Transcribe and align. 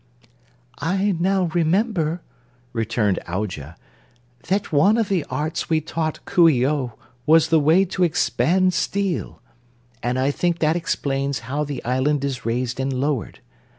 "I 0.79 1.15
now 1.19 1.43
remember," 1.53 2.23
returned 2.73 3.19
Aujah, 3.27 3.75
"that 4.47 4.71
one 4.71 4.97
of 4.97 5.09
the 5.09 5.23
arts 5.29 5.69
we 5.69 5.79
taught 5.79 6.25
Coo 6.25 6.49
ee 6.49 6.65
oh 6.65 6.93
was 7.27 7.49
the 7.49 7.59
way 7.59 7.85
to 7.85 8.03
expand 8.03 8.73
steel, 8.73 9.43
and 10.01 10.17
I 10.17 10.31
think 10.31 10.57
that 10.57 10.75
explains 10.75 11.41
how 11.45 11.63
the 11.65 11.83
island 11.85 12.25
is 12.25 12.47
raised 12.47 12.79
and 12.79 12.91
lowered. 12.91 13.41